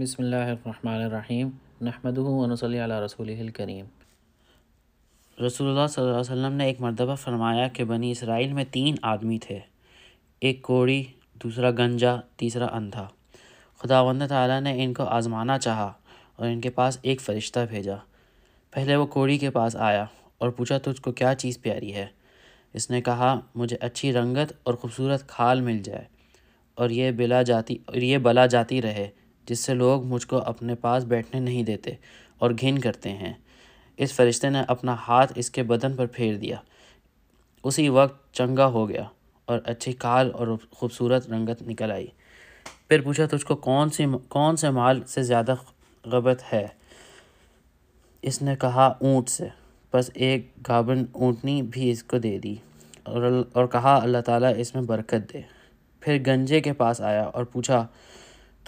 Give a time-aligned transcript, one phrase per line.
[0.00, 1.48] بسم اللہ الرحمن الرحیم۔
[1.80, 3.86] نحمد ونصلی علی رسول الکریم۔
[5.46, 8.94] رسول اللہ صلی اللہ علیہ وسلم نے ایک مرتبہ فرمایا کہ بنی اسرائیل میں تین
[9.02, 9.60] آدمی تھے۔
[10.40, 11.04] ایک کوڑی،
[11.44, 13.08] دوسرا گنجا، تیسرا اندھا۔
[13.78, 15.92] خدا وند تعالیٰ نے ان کو آزمانا چاہا
[16.36, 17.96] اور ان کے پاس ایک فرشتہ بھیجا۔
[18.70, 20.04] پہلے وہ کوڑی کے پاس آیا
[20.38, 22.06] اور پوچھا، تجھ کو کیا چیز پیاری ہے؟
[22.74, 26.04] اس نے کہا، مجھے اچھی رنگت اور خوبصورت کھال مل جائے
[26.74, 29.08] اور یہ بلا جاتی، اور یہ بلا جاتی رہے۔
[29.50, 31.90] جس سے لوگ مجھ کو اپنے پاس بیٹھنے نہیں دیتے
[32.38, 33.32] اور گھن کرتے ہیں۔
[33.96, 36.56] اس فرشتے نے اپنا ہاتھ اس کے بدن پر پھیر دیا۔
[37.64, 39.04] اسی وقت چنگا ہو گیا
[39.44, 42.06] اور اچھی کال اور خوبصورت رنگت نکل آئی۔
[42.88, 45.54] پھر پوچھا، تجھ کو کون سی کون سے مال سے زیادہ
[46.04, 46.68] غبت ہے؟
[48.22, 49.48] اس نے کہا، اونٹ سے۔
[49.92, 52.56] بس ایک گابن اونٹنی بھی اس کو دے دی
[53.02, 55.40] اور اور کہا، اللہ تعالیٰ اس میں برکت دے۔
[56.00, 57.86] پھر گنجے کے پاس آیا اور پوچھا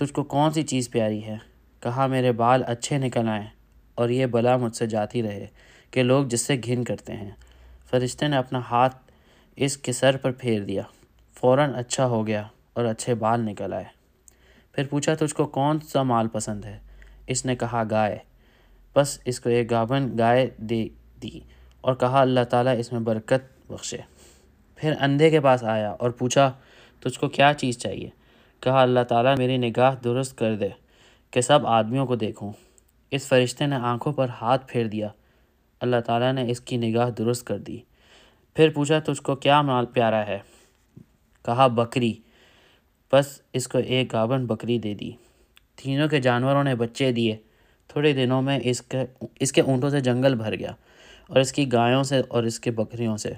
[0.05, 1.37] تجھ کو کون سی چیز پیاری ہے؟
[1.81, 3.47] کہا، میرے بال اچھے نکل آئیں
[3.95, 5.47] اور یہ بلا مجھ سے جاتی رہے
[5.91, 7.31] کہ لوگ جس سے گھن کرتے ہیں۔
[7.91, 8.97] فرشتے نے اپنا ہاتھ
[9.57, 10.83] اس کے سر پر پھیر دیا۔
[11.35, 12.43] فوراً اچھا ہو گیا
[12.73, 13.85] اور اچھے بال نکل آئے۔
[14.73, 16.79] پھر پوچھا، تجھ کو کون سا مال پسند ہے؟
[17.27, 18.19] اس نے کہا، گائے۔
[18.97, 20.89] بس اس کو ایک گابن گائے دے
[21.23, 21.41] دی
[21.81, 23.99] اور کہا، اللہ تعالیٰ اس میں برکت بخشے۔
[24.77, 26.53] پھر اندھے کے پاس آیا اور پوچھا،
[27.01, 28.22] تجھ کو کیا چیز چاہیے؟
[28.63, 30.69] کہا اللہ تعالیٰ میری نگاہ درست کر دے
[31.31, 32.53] کہ سب آدمیوں کو دیکھوں۔
[33.11, 35.09] اس فرشتے نے آنکھوں پر ہاتھ پھیر دیا۔
[35.81, 37.79] اللہ تعالیٰ نے اس کی نگاہ درست کر دی۔
[38.55, 40.39] پھر پوچھا، تجھ کو کیا مال پیارا ہے؟
[41.45, 42.15] کہا، بکری۔
[43.13, 45.11] بس اس کو ایک گابن بکری دے دی۔
[45.77, 47.37] تینوں کے جانوروں نے بچے دیے۔
[47.89, 50.71] تھوڑے دنوں میں اس کے اس کے اونٹوں سے جنگل بھر گیا
[51.27, 53.33] اور اس کی گایوں سے اور اس کے بکریوں سے۔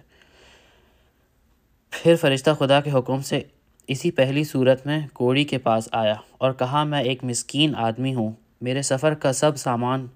[1.91, 3.41] پھر فرشتہ خدا کے حکم سے
[3.87, 8.33] اسی پہلی صورت میں کوڑی کے پاس آیا اور کہا، میں ایک مسکین آدمی ہوں،
[8.61, 10.07] میرے سفر کا سب سامان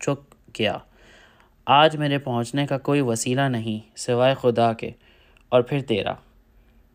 [0.00, 0.78] چک گیا۔
[1.66, 4.90] آج میرے پہنچنے کا کوئی وسیلہ نہیں، سوائے خدا کے۔
[5.48, 6.14] اور پھر تیرا۔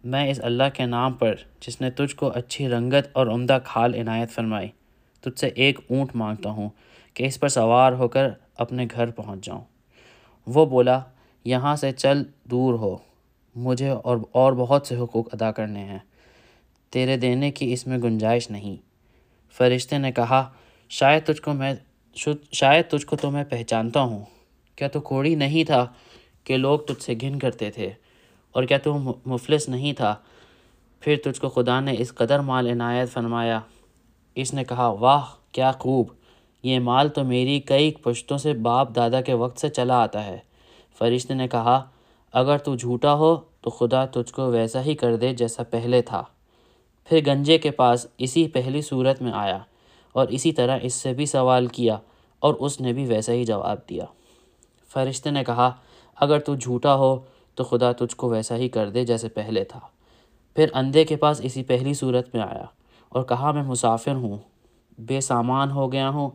[0.04, 3.96] میں اس اللہ کے نام پر، جس نے تجھ کو اچھی رنگت اور عمدہ کھال
[3.96, 4.68] عنایت فرمائی،
[5.22, 6.70] تجھ سے ایک اونٹ مانگتا ہوں
[7.14, 9.62] کہ اس پر سوار ہو کر اپنے گھر پہنچ جاؤں۔
[10.48, 11.00] وہ بولا،
[11.46, 12.98] یہاں سے چل دور ہو،
[13.56, 16.00] مجھے اور اور بہت سے حقوق ادا کرنے ہیں۔
[16.90, 18.76] تیرے دینے کی اس میں گنجائش نہیں۔
[19.54, 20.50] فرشتے نے کہا،
[20.90, 21.74] شاید تجھ کو میں
[22.52, 24.26] شاید تجھ کو تو میں پہچانتا ہوں۔
[24.76, 25.88] کیا تو کوڑی نہیں تھا
[26.44, 27.90] کہ لوگ تجھ سے گھن کرتے تھے؟
[28.52, 30.16] اور کیا تو مفلس نہیں تھا؟
[31.00, 33.60] پھر تجھ کو خدا نے اس قدر مال عنایت فرمایا۔
[34.36, 36.08] اس نے کہا، واہ، کیا خوب۔
[36.64, 40.38] یہ مال تو میری کئی پشتوں سے باپ دادا کے وقت سے چلا آتا ہے۔
[40.98, 41.90] فرشتے نے کہا،
[42.34, 46.24] اگر تو جھوٹا ہو تو خدا تجھ کو ویسا ہی کر دے جیسا پہلے تھا۔
[47.10, 49.60] پھر گنجے کے پاس اسی پہلی صورت میں آیا
[50.14, 51.98] اور اسی طرح اس سے بھی سوال کیا
[52.40, 54.06] اور اس نے بھی ویسا ہی جواب دیا۔
[54.94, 55.72] فرشتے نے کہا،
[56.16, 57.20] اگر تو جھوٹا ہو
[57.56, 59.80] تو خدا تجھ کو ویسا ہی کر دے جیسے پہلے تھا
[60.56, 62.66] پھر اندھے کے پاس اسی پہلی صورت میں آیا
[63.10, 64.38] اور کہا، میں مسافر ہوں،
[64.98, 66.30] بے سامان ہو گیا ہوں،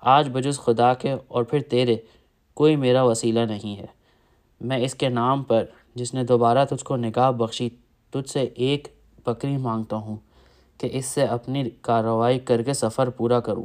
[0.00, 1.96] آج بجز خدا کے اور پھر تیرے،
[2.54, 3.86] کوئی میرا وسیلہ نہیں ہے۔
[4.60, 7.68] میں اس کے نام پر، جس نے دوبارہ تجھ کو نگاہ بخشی،
[8.10, 8.88] تجھ سے ایک
[9.32, 10.16] بکری مانگتا ہوں
[10.78, 13.64] کہ اس سے اپنی کارروائی کر کے سفر پورا کروں۔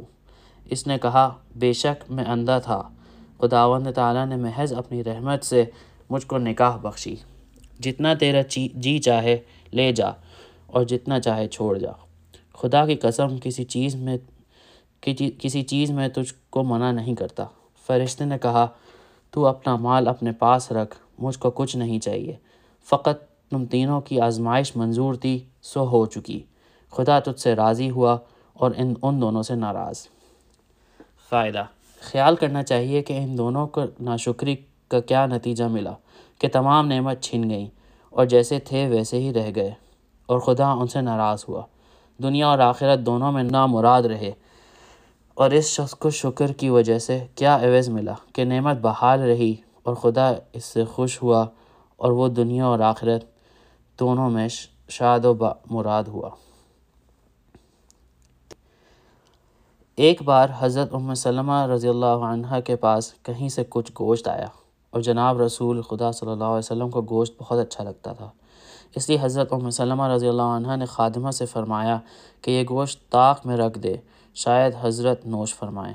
[0.64, 2.88] اس نے کہا، بے شک میں اندھا تھا۔
[3.38, 5.64] خداوند تعالیٰ نے محض اپنی رحمت سے
[6.10, 7.16] مجھ کو نکاح بخشی۔
[7.80, 8.40] جتنا تیرا
[8.74, 9.38] جی چاہے،
[9.72, 10.08] لے جا،
[10.66, 11.92] اور جتنا چاہے چھوڑ جا۔
[12.54, 14.16] خدا کی قسم، کسی چیز میں
[15.38, 17.44] کسی چیز میں تجھ کو منع نہیں کرتا۔
[17.86, 18.66] فرشتے نے کہا،
[19.30, 22.36] تو اپنا مال اپنے پاس رکھ، مجھ کو کچھ نہیں چاہیے۔
[22.90, 26.42] فقط تم تینوں کی آزمائش منظور تھی۔ سو ہو چکی۔
[26.90, 28.18] خدا تجھ سے راضی ہوا
[28.52, 30.08] اور ان ان دونوں سے ناراض۔
[31.30, 31.64] فائدہ۔
[32.00, 34.56] خیال کرنا چاہیے کہ ان دونوں کو ناشکری
[34.88, 35.92] کا کیا نتیجہ ملا
[36.38, 37.66] کہ تمام نعمت چھن گئیں
[38.10, 39.72] اور جیسے تھے ویسے ہی رہ گئے
[40.26, 41.62] اور خدا ان سے ناراض ہوا۔
[42.22, 44.32] دنیا اور آخرت دونوں میں نامراد رہے۔
[45.34, 49.54] اور اس شخص کو شکر کی وجہ سے کیا عوض ملا کہ نعمت بحال رہی
[49.82, 51.46] اور خدا اس سے خوش ہوا
[51.96, 53.24] اور وہ دنیا اور آخرت
[54.00, 54.48] دونوں میں
[54.88, 55.34] شاد و
[55.70, 56.30] مراد ہوا۔
[59.96, 64.46] ایک بار حضرت ام سلمہ رضی اللہ عنہ کے پاس کہیں سے کچھ گوشت آیا
[64.90, 68.30] اور جناب رسول خدا صلی اللہ علیہ وسلم کو گوشت بہت اچھا لگتا تھا۔
[68.94, 71.98] اس لیے حضرت ام سلمہ رضی اللہ عنہ نے خادمہ سے فرمایا
[72.42, 73.96] کہ یہ گوشت طاق میں رکھ دے،
[74.34, 75.94] شاید حضرت نوش فرمائیں۔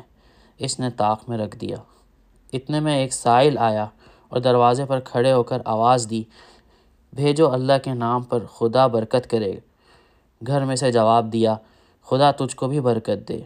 [0.58, 1.78] اس نے طاق میں رکھ دیا۔
[2.54, 3.88] اتنے میں ایک سائل آیا
[4.30, 6.24] اور دروازے پر کھڑے ہو کر آواز دی
[7.14, 9.54] بھیجو اللہ کے نام پر خدا برکت کرے۔
[10.48, 11.56] گھر میں سے جواب دیا،
[12.06, 13.42] خدا تجھ کو بھی برکت دے۔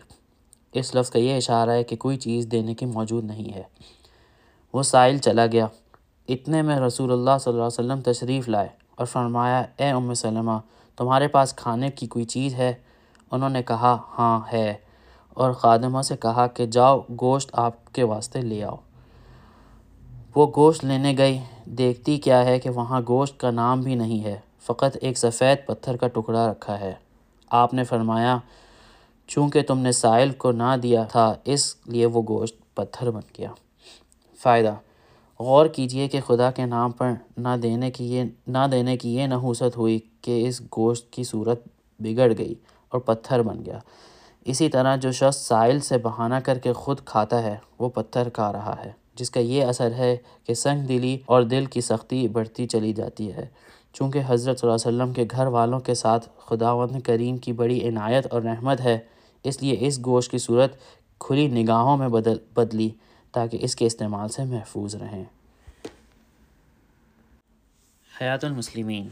[0.74, 3.64] اس لفظ کا یہ اشارہ ہے کہ کوئی چیز دینے کی موجود نہیں ہے۔
[4.74, 5.68] وہ سائل چلا گیا۔
[6.28, 10.60] اتنے میں رسول اللہ صلی اللہ علیہ وسلم تشریف لائے اور فرمایا، اے ام سلمہ،
[10.98, 12.74] تمہارے پاس کھانے کی کوئی چیز ہے؟
[13.32, 14.74] انہوں نے کہا ہاں ہے۔
[15.30, 18.76] اور خادمہ سے کہا کہ، جاؤ، گوشت آپ کے واسطے لے آؤ۔
[20.36, 24.40] وہ گوشت لینے گئی، دیکھتی کیا ہے کہ وہاں گوشت کا نام بھی نہیں ہے،
[24.62, 26.94] فقط ایک سفید پتھر کا ٹکڑا رکھا ہے۔
[27.50, 28.38] آپ نے فرمایا،
[29.28, 33.52] چونکہ تم نے سائل کو نہ دیا تھا، اس لیے وہ گوشت پتھر بن گیا۔
[34.40, 34.76] فائدہ،
[35.40, 39.28] غور کیجیے کہ خدا کے نام پر نہ دینے کی یہ، نہ دینے کی یہ
[39.28, 41.64] نحوست ہوئی کہ اس گوشت کی صورت
[42.00, 42.56] بگڑ گئی
[42.90, 43.80] اور پتھر بن گیا۔
[44.46, 48.52] اسی طرح جو شخص سائل سے بہانہ کر کے خود کھاتا ہے، وہ پتھر کھا
[48.52, 52.68] رہا ہے۔ جس کا یہ اثر ہے کہ سنگ دلی اور دل کی سختی بڑھتی
[52.68, 53.48] چلی جاتی ہے۔
[53.94, 57.88] چونکہ حضرت صلی اللہ علیہ وسلم کے گھر والوں کے ساتھ خداوند کریم کی بڑی
[57.88, 59.00] عنایت اور رحمت ہے،
[59.44, 60.76] اس لیے اس گوشت کی صورت
[61.20, 62.90] کھلی نگاہوں میں بدل بدلی
[63.32, 65.24] تاکہ اس کے استعمال سے محفوظ رہیں۔
[68.22, 69.08] حیات المسلمین،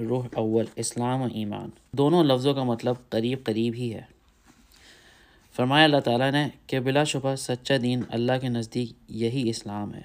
[0.00, 4.21] روح اول، اسلام و ایمان۔ دونوں لفظوں کا مطلب قریب قریب ہی ہے۔
[5.56, 10.00] فرمایا اللہ تعالیٰ نے کہ بلا شبہ سچا دین اللہ کے نزدیک یہی اسلام ہے۔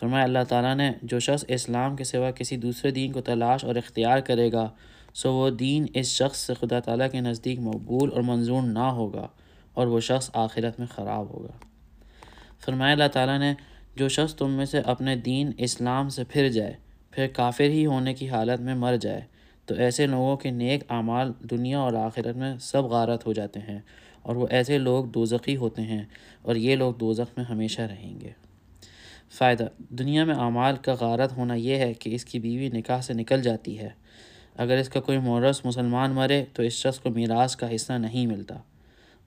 [0.00, 3.74] فرمایا اللہ تعالیٰ نے جو شخص اسلام کے سوا کسی دوسرے دین کو تلاش اور
[3.74, 4.70] اختیار کرے گا،
[5.14, 9.28] سو وہ دین اس شخص سے خدا تعالیٰ کے نزدیک مقبول اور منظور نہ ہوگا
[9.74, 11.52] اور وہ شخص آخرت میں خراب ہوگا۔
[12.64, 13.54] فرمایا اللہ تعالیٰ نے
[13.96, 16.74] جو شخص تم میں سے اپنے دین اسلام سے پھر جائے،
[17.10, 19.20] پھر کافر ہی ہونے کی حالت میں مر جائے،
[19.66, 23.78] تو ایسے لوگوں کے نیک اعمال دنیا اور آخرت میں سب غارت ہو جاتے ہیں۔
[24.22, 26.04] اور وہ ایسے لوگ دوزخی ہوتے ہیں
[26.42, 28.30] اور یہ لوگ دوزخ میں ہمیشہ رہیں گے۔
[29.30, 33.14] فائدہ، دنیا میں اعمال کا غارت ہونا یہ ہے کہ اس کی بیوی نکاح سے
[33.14, 33.88] نکل جاتی ہے۔
[34.56, 38.26] اگر اس کا کوئی مورس مسلمان مرے تو اس شخص کو میراث کا حصہ نہیں
[38.26, 38.54] ملتا۔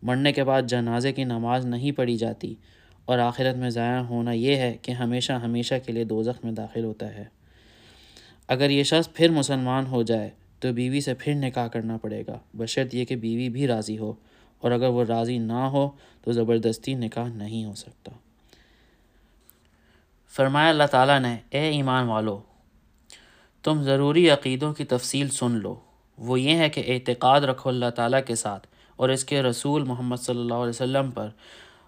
[0.03, 2.55] مرنے کے بعد جنازے کی نماز نہیں پڑھی جاتی
[3.05, 6.83] اور آخرت میں ضائع ہونا یہ ہے کہ ہمیشہ ہمیشہ کے لیے دوزخ میں داخل
[6.83, 7.23] ہوتا ہے۔
[8.47, 12.39] اگر یہ شخص پھر مسلمان ہو جائے تو بیوی سے پھر نکاح کرنا پڑے گا۔
[12.53, 14.13] بشرط یہ کہ بیوی بھی راضی ہو۔
[14.65, 15.89] اور اگر وہ راضی نہ ہو
[16.21, 18.11] تو زبردستی نکاح نہیں ہو سکتا۔
[20.29, 22.41] فرمایا، اللہ تعالیٰ نے، اے ایمان والو،
[23.63, 25.75] تم ضروری عقیدوں کی تفصیل سن لو۔
[26.17, 30.15] وہ یہ ہے کہ اعتقاد رکھو اللہ تعالیٰ کے ساتھ اور اس کے رسول محمد
[30.15, 31.29] صلی اللہ علیہ وسلم پر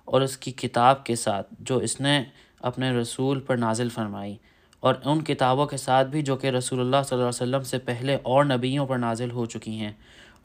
[0.05, 2.23] اور اس کی کتاب کے ساتھ جو اس نے
[2.59, 4.35] اپنے رسول پر نازل فرمائی
[4.79, 7.77] اور ان کتابوں کے ساتھ بھی جو کہ رسول اللہ صلی اللہ علیہ وسلم سے
[7.77, 9.91] پہلے اور نبیوں پر نازل ہو چکی ہیں۔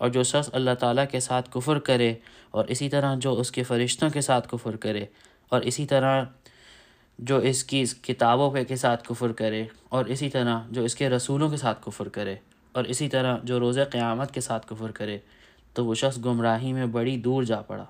[0.02, 2.14] اور جو شخص اللہ تعالیٰ کے ساتھ کفر کرے
[2.50, 5.04] اور اسی طرح جو اس کے فرشتوں کے ساتھ کفر کرے
[5.48, 6.24] اور اسی طرح
[7.18, 11.50] جو اس کی کتابوں کے ساتھ کفر کرے اور اسی طرح جو اس کے رسولوں
[11.50, 12.36] کے ساتھ کفر کرے
[12.72, 15.18] اور اسی طرح جو روز قیامت کے ساتھ کفر کرے
[15.72, 17.84] تو وہ شخص گمراہی میں بڑی دور جا پڑا۔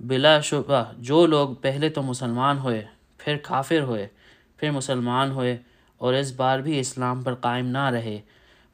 [0.00, 2.84] بلا شبہ جو لوگ پہلے تو مسلمان ہوئے،
[3.18, 4.08] پھر کافر ہوئے،
[4.56, 5.56] پھر مسلمان ہوئے
[5.98, 8.20] اور اس بار بھی اسلام پر قائم نہ رہے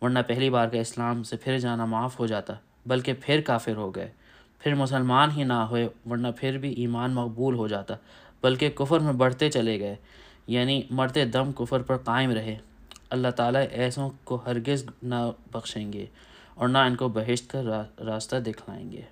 [0.04, 2.54] ورنہ پہلی بار کا اسلام سے پھر جانا معاف ہو جاتا،
[2.86, 4.10] بلکہ پھر کافر ہو گئے۔
[4.58, 7.94] پھر مسلمان ہی نہ ہوئے، ورنہ پھر بھی ایمان مقبول ہو جاتا،
[8.42, 9.96] بلکہ کفر میں بڑھتے چلے گئے۔
[10.46, 12.56] یعنی مرتے دم کفر پر قائم رہے۔
[13.10, 16.06] اللہ تعالیٰ ایسوں کو ہرگز نہ بخشیں گے،
[16.54, 19.02] اور نہ ان کو بہشت کا راستہ دکھلائیں گے۔